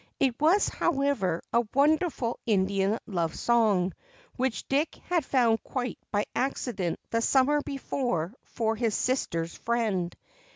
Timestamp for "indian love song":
2.47-3.93